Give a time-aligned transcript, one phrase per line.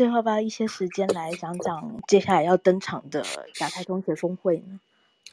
[0.00, 3.22] 最后，把一些时间来讲讲接下来要登场的
[3.60, 4.80] 亚太中学峰会呢？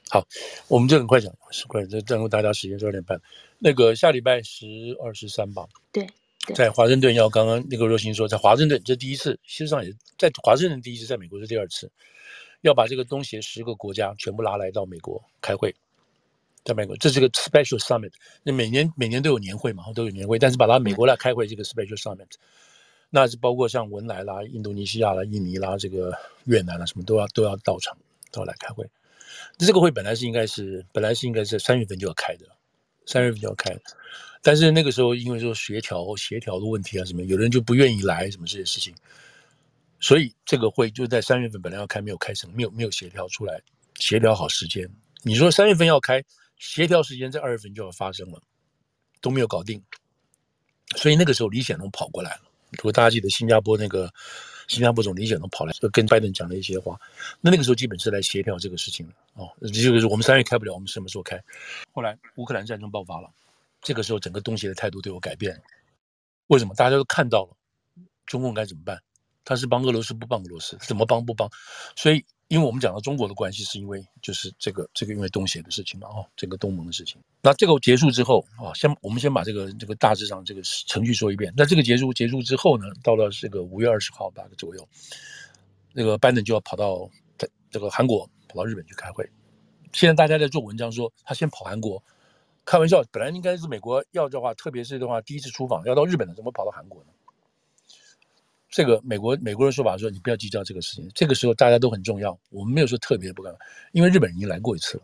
[0.10, 0.28] 好，
[0.68, 3.18] 我们就很快讲，十快，这耽误大家时间，十二点半。
[3.60, 4.66] 那个下礼拜十
[5.02, 5.66] 二十三吧。
[5.94, 6.06] 对，
[6.54, 11.90] 在华盛顿要刚刚那个若星说，在华盛顿这第一次，事实上也在华盛顿第一次，在美国是第二次，
[12.60, 15.74] 要把这个东协十个国家全部拉来到美国开会，
[16.66, 18.12] 在美国这是个 special summit，
[18.44, 22.28] 那每年每年都有年会嘛，都有年会，但是把它美国来开会，这个 special summit，
[23.10, 26.14] 那是包括像文莱啦、印度尼西亚啦、印尼啦、这个
[26.46, 27.98] 越南啦，什么都要都要到场，
[28.32, 28.86] 都要来开会。
[29.58, 32.46] 这个会本来是应该是本来是应该是三月份就要开的，
[33.06, 33.76] 三月份就要开，
[34.42, 38.94] 但是那个时候因为说协调协调的问题啊什么，有人就不愿意来什么这些事情，
[40.00, 43.62] 所以这个会就在三月份本来要开没有开成，没有没有协调出来，
[44.00, 44.90] 协调好时间。
[45.24, 46.24] 你说三月份要开，
[46.58, 48.42] 协调时间在二月份就要发生了，
[49.22, 49.84] 都没有搞定，
[50.96, 52.47] 所以那个时候李显龙跑过来了。
[52.72, 54.12] 如果大家记得新加坡那个。
[54.68, 57.00] 新加坡总理李显龙跑来，跟拜登讲了一些话。
[57.40, 61.42] 那那个时候基本是来协调这个事情的哦，就是我们三月开不了，我们什么时候开？
[61.94, 63.30] 后来乌克兰战争爆发了，
[63.82, 65.58] 这个时候整个东协的态度都有改变。
[66.48, 66.76] 为什么？
[66.76, 67.56] 大家都看到了
[68.26, 69.02] 中共该怎么办？
[69.46, 70.78] 他是帮俄罗斯不帮俄罗斯？
[70.82, 71.50] 怎么帮不帮？
[71.96, 72.26] 所以。
[72.50, 77.22] 因为我们讲到中国的关系，是因为就是这个这个因为东协的事情嘛，哦，整个东盟的事情。
[77.42, 81.54] 那这个结束之后啊，先我们先把这个这个大致上这个程序说一遍。
[81.58, 84.88] 那这个结束结束之后呢，到了这个五月二十号吧左右，
[85.92, 87.10] 那个拜登就要跑到
[87.70, 89.30] 这个韩国，跑到日本去开会。
[89.92, 92.02] 现在大家在做文章说他先跑韩国，
[92.64, 97.10] 开玩笑，本来应该是美国要的话，特别是的话，第一次出访要到日本的，怎么跑到韩国呢？
[98.78, 102.38] 这个美国美国人说法说，你不要计较这个事情，这个时候大家都很重要。
[102.52, 103.52] 我们没有说特别不干，
[103.92, 105.04] 因为日本人已经来过一次了。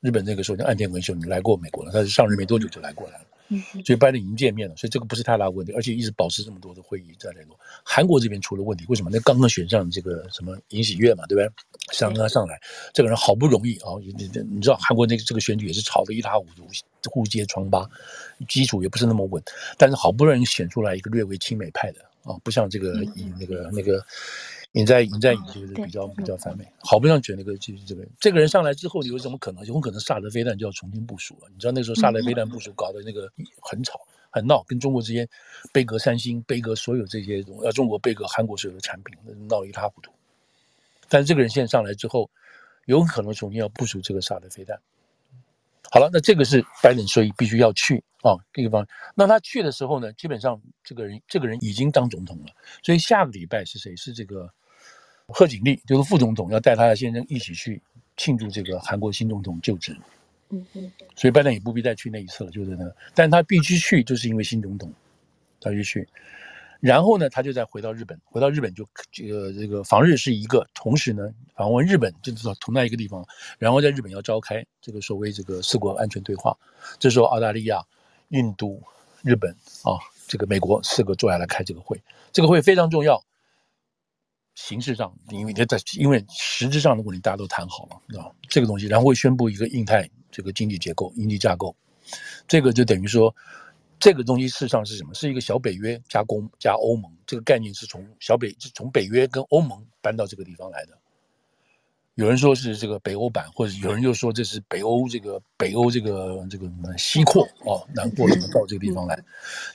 [0.00, 3.24] 日本那个时候叫岸田文雄，你来过美国了，他是上任没多久就来过来了。
[3.48, 7.58] 嗯，所以拜登已经见面了，所以这个不是太大问题，而且一直保持这么多的会议在联络。
[7.82, 9.08] 韩国这边出了问题，为什么？
[9.10, 11.50] 那刚刚选上这个什么尹喜月嘛，对不对？
[11.94, 12.60] 想让他上来，
[12.92, 16.68] 这个人好不容易啊，你你知道韩国那个这个选举也是吵得一塌糊涂，
[17.10, 17.88] 互揭疮疤，
[18.46, 19.42] 基础也不是那么稳，
[19.78, 22.09] 但是好不容易选出来一个略微亲美派的。
[22.22, 24.04] 啊、哦，不像这个尹那个那个
[24.72, 29.64] 尹在尹在尹就是比较比较反美，好不像选那个就是这个这个人上来之后，你有什么可能？
[29.66, 31.48] 有可能萨德飞弹就要重新部署了。
[31.52, 33.30] 你知道那时候萨德飞弹部署搞得那个
[33.62, 34.00] 很吵
[34.30, 35.28] 很闹，跟中国之间
[35.72, 39.16] 杯隔三星、杯隔所有这些呃中国杯隔韩国所有的产品，
[39.48, 40.12] 闹一塌糊涂。
[41.08, 42.30] 但是这个人现在上来之后，
[42.84, 44.78] 有可能重新要部署这个萨德飞弹。
[45.90, 48.86] 好了，那这个是拜登，所以必须要去啊，这个方。
[49.14, 52.46] 那他去的时候呢，基本上这个人这个人已经当总统了，
[52.82, 53.96] 所以下个礼拜是谁？
[53.96, 54.48] 是这个
[55.26, 57.82] 贺锦丽，就是副总统，要带他的先生一起去
[58.16, 59.96] 庆祝这个韩国新总统就职。
[60.50, 60.92] 嗯嗯。
[61.16, 64.92] 所以拜登也不必再去那一次了，就是那个，但他必须去，就是因为新总统，
[65.60, 66.06] 他就去。
[66.80, 73.22] 然后呢，他就再回到日本，回到日本就这个这个访日是一个，同时呢访问日本就知道同在一个地方，
[73.58, 76.56] 然后在日本要召开这个所谓这个四国安全对话，
[76.98, 77.84] 这时候澳大利亚、
[78.28, 78.82] 印度、
[79.22, 79.50] 日本
[79.84, 82.02] 啊，这个美国四个坐下来开这个会，
[82.32, 83.22] 这个会非常重要。
[84.54, 85.66] 形式上，因为在
[85.98, 91.76] 因为实质上的问题大家都谈好了啊，这个东西，然后会宣布一个印太这个经济结构、经济架构，
[92.48, 93.36] 这个就等于说。
[94.00, 95.12] 这个东西事实上是什么？
[95.14, 100.98] 是一个小北约加公加欧盟，这个概念是从小北是从北约跟欧盟搬到这个地方来的。
[102.14, 109.18] 有人说是这个北欧版，或者有人又说这是北欧这个北欧这个这个什么西扩哦，南扩怎么到这个地方来？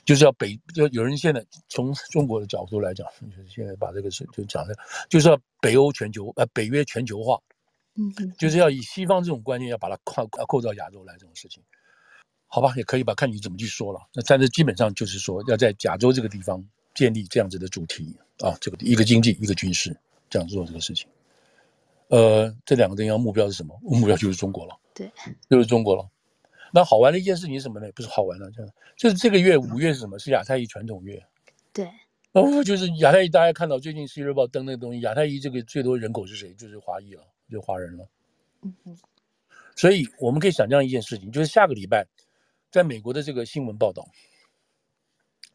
[0.04, 4.76] 就是要北，就有人现在从中国的角度来讲，就是现在把这个事就讲的，
[5.08, 7.40] 就是要北欧全球呃北约全球化，
[7.94, 11.60] 嗯，就是要以西方这种观念要把它扩扩到亚洲来这种事情。
[12.56, 14.00] 好吧，也可以吧，看你怎么去说了。
[14.14, 19.94] 那但是基本上就是说，要在亚洲这个地方建立这样子的主题啊，这个一个经济，一个军事，
[20.30, 21.06] 这样做这个事情。
[22.08, 23.78] 呃，这两个地方目标是什么？
[23.82, 25.12] 目标就是中国了，对，
[25.50, 26.08] 就是中国了。
[26.72, 27.92] 那好玩的一件事情是什么呢？
[27.94, 28.50] 不是好玩的，
[28.96, 30.18] 就是这个月五月是什么？
[30.18, 31.22] 是亚太裔传统月。
[31.74, 31.86] 对，
[32.32, 36.54] 哦，就是亚太裔，大家看到最近《世界日报》登那个东西，亚太裔这个最多人口是谁？
[36.54, 38.08] 就是华裔了，就华人了。
[38.62, 38.96] 嗯哼。
[39.76, 42.06] 所以我们可以想象一件事情，就是下个礼拜。
[42.76, 44.06] 在美国的这个新闻报道，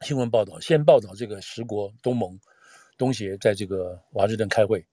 [0.01, 2.39] 新闻报道先报道这个十国东盟、
[2.97, 4.83] 东协在这个华盛顿开会。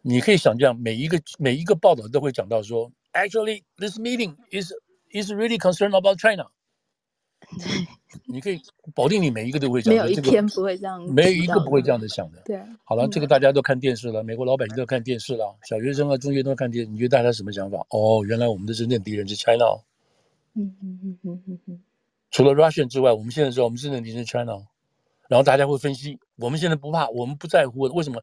[0.00, 4.72] 你可以想象，每一个每一个报道都会讲到说，Actually, this meeting is
[5.12, 6.46] is really concerned about China。
[8.24, 8.58] 你可以
[8.94, 12.40] 保定，你每一个都会讲，没有一天不会这样，没有一个不会这样子想的。
[12.46, 17.84] 对，好了，这个大家都看电视了，美国老百姓都看电视了，小学生啊、中学都看电视，你觉得大家什么想法？
[17.90, 19.78] 哦，原来我们的真正敌人是 China。
[20.58, 21.80] 嗯嗯嗯嗯嗯嗯，
[22.32, 24.66] 除了 Russian 之外，我们现在知道我们真正敌人是 China，
[25.28, 28.20] 然后大家会分析，我们现在不怕，我们不在乎，为什么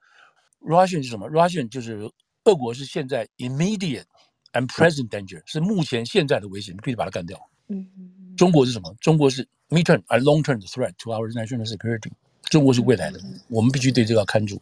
[0.59, 2.11] ？Russian 是什么？Russian 就是
[2.43, 4.03] 俄国是现在 immediate
[4.51, 7.39] and present danger，是目前现在的危险，你必须把它干掉。
[7.69, 8.35] 嗯嗯。
[8.35, 8.93] 中国是什么？
[8.99, 12.11] 中国是 midterm and long-term threat to our national security。
[12.43, 14.61] 中国是未来的，我们必须对这个要看住。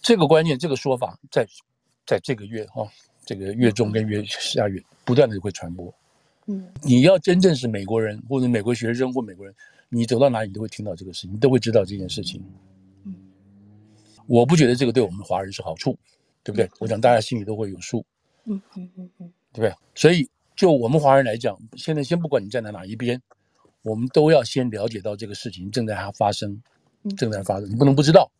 [0.00, 1.46] 这个观念，这个说法，在
[2.06, 2.88] 在这个月哈、哦，
[3.24, 5.92] 这个月中跟月下月不断的会传播。
[6.46, 9.54] 嗯，你要真正是美国人或者美国学生或美国人，
[9.88, 12.42] 你走到哪里你都会听到这个事情，你都会知道这件事情。
[13.04, 13.14] 嗯，
[14.26, 15.98] 我不觉得这个对我们华人是好处，
[16.42, 16.70] 对不对？
[16.78, 18.04] 我想大家心里都会有数。
[18.44, 19.74] 嗯嗯嗯嗯，对不对？
[19.94, 23.20] 所以就我们华人来讲，现在先不管你站在哪一边，
[23.82, 26.62] 我们都要先了解到这个事情正在发生，
[27.16, 28.30] 正在发生，你不能不知道。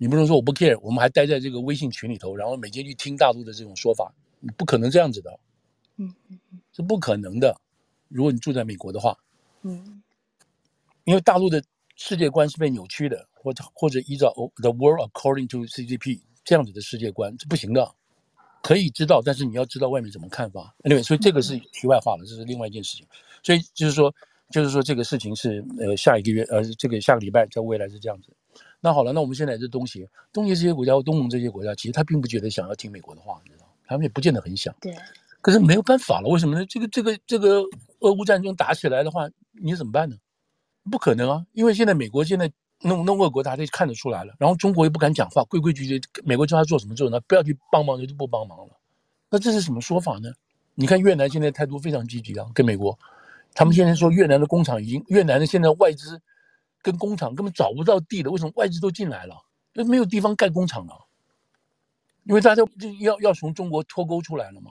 [0.00, 5.36] 你不能说我不 care，我们还待在这个微信群里头，然后每天去听大陆的这种说法，你不可能这样子的，
[5.98, 7.60] 嗯嗯嗯，是不可能的。
[8.08, 9.16] 如果你住在美国的话，
[9.62, 10.02] 嗯，
[11.04, 11.62] 因为大陆的
[11.96, 17.94] 世界观是被扭曲的，或者或者依照 the world according to CCP 这样子的世界观是不行的。
[18.60, 20.74] 可以知道，但是你要知道外面怎么看法。
[20.82, 23.06] Anyway，所以这个是题外话了，这是另外一件事情。
[23.42, 24.12] 所以就是说，
[24.50, 28.34] 就是说这个事情是呃下一个月呃这个下个礼拜在未来是这样子。
[28.80, 34.74] 那好了，那我们现在这东西，东西这些国家，东盟这些国家，其实他并不觉得想要听美国的话，你知道，他们也不见得很想。
[34.80, 34.92] 对。
[35.40, 36.66] 可是没有办法了，为什么呢？
[36.66, 37.62] 这个这个这个
[38.00, 40.16] 俄乌战争打起来的话，你怎么办呢？
[40.90, 42.50] 不可能啊，因为现在美国现在
[42.82, 44.34] 弄弄俄国，大家看得出来了。
[44.38, 48.78] 然后中国又不敢讲话，规规矩矩，美国叫他做什么做什么，不要去帮忙，就不帮忙了。
[49.30, 50.30] 那这是什么说法呢？
[50.74, 52.98] 你看越南现在态度非常积极啊，跟美国，
[53.54, 56.20] 他们现在说越南的工厂已经，越南的现在外资。
[56.80, 59.34] 跟工厂根本找不到地了，为什么外资都进来了？
[59.74, 61.06] 那没有地方盖工厂了，
[62.22, 62.68] 因为大家就
[63.00, 64.70] 要要从中国脱钩出来了嘛。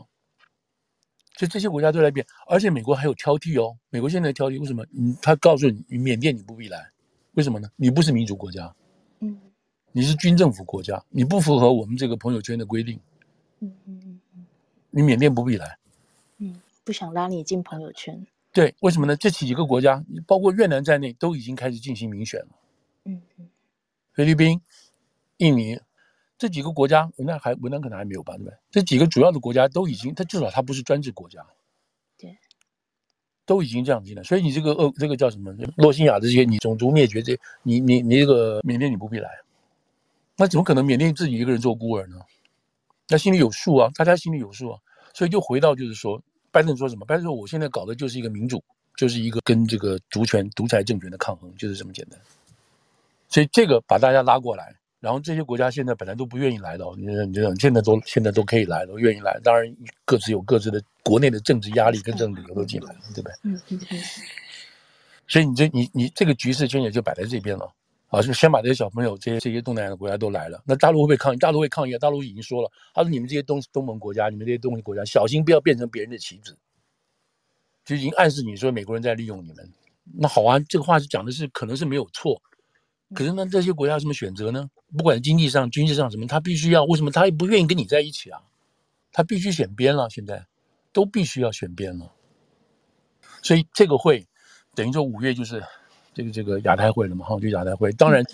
[1.38, 3.78] 所以这些国家都在变，而且美国还有挑剔哦。
[3.92, 4.84] 美国现在挑剔为什么？
[4.92, 6.90] 嗯，他告诉你，你缅甸你不必来，
[7.34, 7.70] 为什么呢？
[7.76, 8.76] 你不是民主国家，
[9.20, 9.40] 嗯，
[9.92, 13.00] 你是军政府国家，你不符合我们这个朋友圈的规定，
[13.60, 14.46] 嗯嗯嗯，
[14.90, 15.78] 你缅甸不必来，
[16.40, 18.26] 嗯，不想拉你进朋友圈。
[18.52, 19.16] 对，为什么呢？
[19.16, 22.48] 这几个国家，包括越南在内，都已经开始进行民选了。
[23.06, 23.48] 嗯嗯，
[24.14, 24.60] 菲律宾、
[25.38, 25.80] 印尼
[26.38, 28.34] 这几个国家，文旦还文旦可能还没有吧？
[28.36, 28.58] 对不对？
[28.72, 31.46] 这几个主要的国家都已经，它至少它不是专制国家。
[32.18, 32.38] 对，
[33.46, 34.24] 都已经这样子了。
[34.24, 35.52] 所以你这个呃，这个叫什么？
[35.76, 39.30] 洛辛亚这些，你种族灭绝这，你你你这个缅甸你不必来。
[40.36, 42.18] 那怎么可能缅甸自己一个人做孤儿呢？
[43.08, 44.80] 那心里有数啊，大家心里有数啊。
[45.14, 46.22] 所以就回到就是说。
[46.50, 47.06] 拜登说什么？
[47.06, 48.64] 拜登说：“我现在搞的就是一个民主，
[48.96, 52.20] 就是一个跟这个独权、独裁政权的抗衡，就是这么简单。
[53.28, 59.40] 所以这个把大家拉过来，然后这些国家现在本来都不愿意来的，你你现在都现在都可以来了，都愿意来。
[59.44, 59.72] 当然
[60.06, 63.34] 各自有各自的国内的政治压力跟政治理由都进来了，对不对？
[63.44, 64.00] 嗯嗯嗯。
[65.28, 67.72] 所以你这你你这个局势现在就摆在这边了。”
[68.10, 70.64] 啊，就先把这些小朋友、这些这些东南亚的国家都来了。
[70.66, 71.38] 那大陆会不会抗议？
[71.40, 71.98] 大陆会抗议。
[71.98, 76.58] 大陆已经说了，他说：“你们这些东东盟国家，你们这些东盟国家，小心不要变成别人的棋子。”
[77.84, 79.70] 就已经暗示你说美国人在利用你们。
[80.18, 82.42] 那好啊，这个话是讲的是可能是没有错。
[83.14, 84.70] 可是呢，这些国家有什么选择呢？
[84.98, 88.42] 不管经济上、军事上什么，他必须要为什么他也不愿意跟你在一起啊？
[89.12, 90.46] 他必须选边了，现在
[90.94, 92.12] 都必须要选边了。
[93.42, 94.28] 所以这个会
[94.76, 95.64] 等于说五月就是。
[96.14, 97.24] 这个这个亚太会了嘛？
[97.24, 97.92] 哈，就亚太会。
[97.92, 98.26] 当然，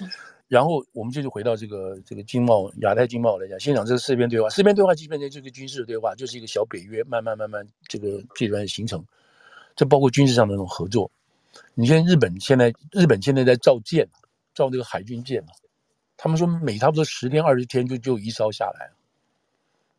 [0.48, 9.04] 然后我们就是回到这个这个经贸亚太经贸来讲，现场这个四边对话，四边对话基本上这个军事的对话，就是一个小北约，慢慢慢慢这个阶段形成。
[9.76, 11.12] 这包括军事上的那种合作。
[11.74, 14.08] 你现在日本现在日本现在在造舰，
[14.54, 15.50] 造那个海军舰嘛？
[16.18, 18.92] 他们说每差不多十天二十天就就一艘下来。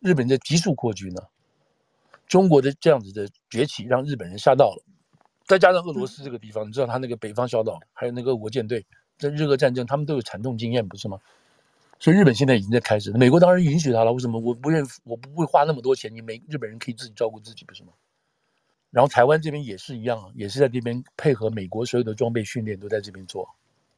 [0.01, 1.23] 日本在急速扩军呢。
[2.27, 4.83] 中国的这样子的崛起，让日本人吓到了。
[5.45, 8.85] 再加上俄罗斯这个地方，你知道他那个北方小岛，还有那个俄国舰队，
[9.19, 11.21] 在日俄战争，他们都有惨痛经验，不是吗？
[12.01, 14.13] 所以日本现在已经在开始，美国当然允许他了。
[14.13, 14.41] 为什么？
[14.41, 17.93] 我不愿，我不会花那么多钱，你美日本人可以自己照顾自己，不是吗？
[18.91, 23.55] 然后台湾这边也是一样，也是在这边配合美国所有的装备训练都在这边做。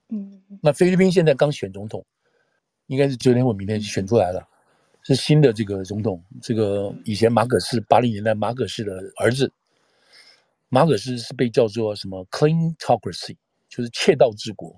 [0.09, 2.05] 嗯，那菲律宾现在刚选总统，
[2.87, 4.47] 应该是昨天或明天选出来了，
[5.03, 9.53] 是新的这个总统，这个以前马可仕八零年代马可仕的儿子。
[10.69, 13.37] 马可仕是被叫做什么 cleantocracy，
[13.69, 14.69] 就是窃盗治国，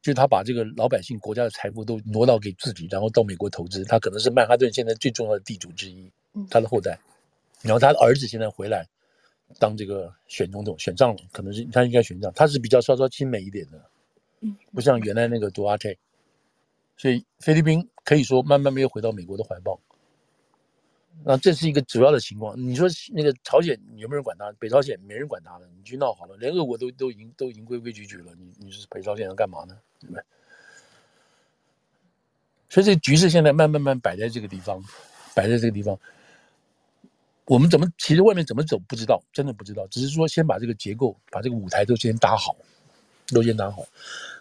[0.00, 3.84] 就是他把这个老百姓国家的财富都挪到给自己，然后到美国投资。
[3.84, 6.08] 他可能是曼哈顿现在最重要的地主之一，
[6.48, 6.96] 他的后代。
[7.60, 8.86] 然后他的儿子现在回来
[9.58, 12.32] 当这个选总统，选上了，可能是他应该选上。
[12.32, 13.84] 他是比较稍稍亲美一点的，
[14.72, 15.96] 不像原来那个杜阿泰。
[16.96, 19.80] 所以菲律宾可以说慢慢没有回到美国的怀抱。
[21.24, 22.60] 那这是一个主要的情况。
[22.60, 24.50] 你说那个朝鲜有没有人管他？
[24.58, 29.78] 北朝鲜没人管他了，你去闹好了，连俄国都都已经都已经规规矩矩了，你你是北朝鲜要干嘛呢？
[30.00, 30.22] 对不对？
[32.68, 34.82] 所以这局势现在慢慢慢摆在这个地方，
[35.34, 35.96] 摆在这个地方。
[37.46, 39.86] 我们怎么其实外面怎么走不知道，真的不知道。
[39.88, 42.56] 只是说先把这个结构，把这个舞台都先搭好，
[43.28, 43.86] 都先搭好。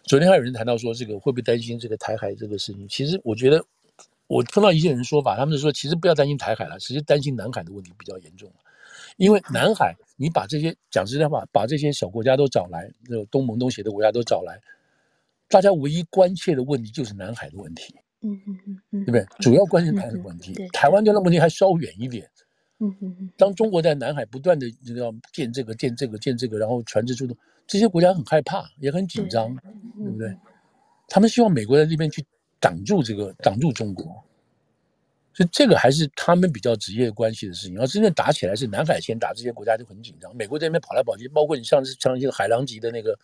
[0.03, 2.88] 昨天还有人谈到说，这个会不会担心这个台海这个事情？
[2.88, 3.63] 其实我觉得。
[4.27, 8.51] 我碰到一些人说法，他们就说，其实不要担心台海了，其实担心南海的问题比较严重。
[9.17, 14.60] 因为南海，你把这些讲实在话，把这些小国家都找来，这个东盟东协的国家都找来，
[15.50, 17.93] 大家唯一关切的问题就是南海的问题。
[18.22, 19.25] 嗯嗯嗯嗯，对不对？
[19.39, 22.27] 主要关心台海的问题，台湾的那问题还稍远一点。
[22.79, 23.29] 嗯嗯嗯。
[23.38, 29.55] 当中国在南海不断的要建这个建这个建这个，然后船只出动，这些国家很害怕，也很紧张，
[29.98, 30.36] 对不对？
[31.08, 32.25] 他们希望美国在这边去。
[32.63, 34.05] 挡住这个，挡住中国，
[35.34, 37.75] 所以这个还是他们比较职业关系的事情。
[37.75, 40.34] 要真正打起来，是南海先打，这些国家就很紧张。
[40.34, 43.20] 美国在那边跑来跑去，包括你像是像一个海狼级的那个、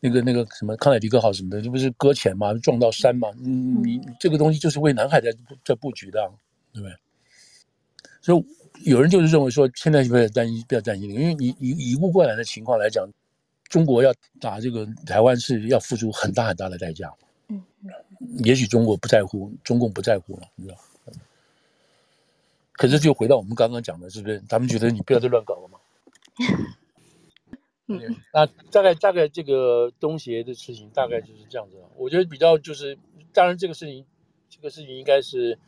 [0.00, 2.52] 那个、那个什么康乃狄克号什么的，这不是搁浅吗？
[2.54, 3.28] 撞到山吗？
[3.38, 5.32] 嗯，你这个东西就是为南海在
[5.64, 6.28] 在布局的，
[6.72, 6.96] 对不对？
[8.20, 13.08] 所以有人就是认为说，现在不要担心，不要担心，因为你以以乌克兰的情况来讲，
[13.68, 17.12] 中国要打这个台湾是要付出很大很大的代价。
[17.48, 17.62] 嗯，
[18.44, 20.78] 也许中国不在乎，中共不在乎了，你知道？
[22.72, 24.42] 可是就回到我们刚刚讲的，是不是？
[24.48, 25.78] 他们觉得你不要再乱搞了嘛。
[27.86, 28.00] 嗯，
[28.32, 31.88] 那大概大概这个东协的事情大概就是这样子了。
[31.96, 32.98] 我觉得比较就是，
[33.32, 34.04] 当然这个事情，
[34.48, 35.58] 这个事情应该是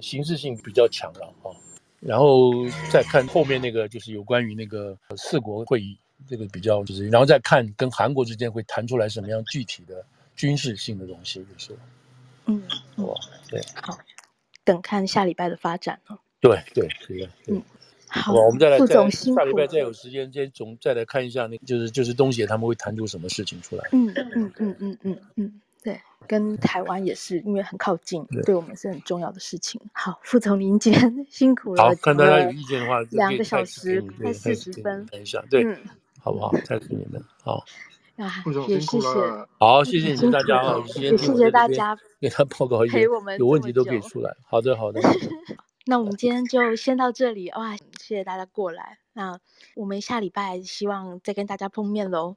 [0.00, 1.52] 形式性比较强了啊。
[2.00, 2.50] 然后
[2.90, 10.04] 再看后面那个，就是有关于那个四国会议，这个比较就是，然后再看跟韩国之间会谈出来什么样具体的。
[10.36, 11.78] 军事性的东西就是，
[12.46, 12.60] 嗯，
[12.96, 13.14] 哇，
[13.48, 13.96] 对，好，
[14.64, 16.18] 等看下礼拜的发展哦。
[16.40, 17.62] 对对对，嗯，
[18.08, 23.88] 好，我们再来，副总下礼拜再有时间，先总再来看一下那，就是就是东协他们会谈出什么事情出来。
[23.92, 29.80] 嗯嗯嗯嗯嗯嗯，对，跟台湾也是，因为很靠近，对我们是很重要的事情。
[29.92, 31.84] 好，副总您今天 辛苦了。
[31.84, 35.64] 好，看大家有意见的话，两个小时快四十分，等一下，对，
[36.24, 36.50] 好不好？
[36.64, 37.62] 再给你们，好。
[38.16, 38.30] 啊，
[38.68, 39.08] 也谢谢，
[39.58, 44.34] 好，谢谢你们大家啊，也谢谢大家给他报告一下，有问题都可以出来。
[44.46, 45.00] 好的，好的。
[45.86, 48.98] 那我们今天就先到这里，哇，谢谢大家过来。
[49.12, 49.38] 那
[49.76, 52.36] 我们下礼拜希望再跟大家碰面喽。